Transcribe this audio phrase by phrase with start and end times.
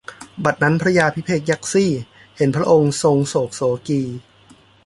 [0.43, 1.85] บัดนั้นพระยาภิเภกยักษี
[2.37, 4.01] เห็นพระองค์ทรงโศกโศกี